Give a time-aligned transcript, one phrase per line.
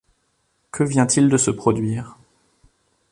[0.71, 2.17] Que vient-il de se produire?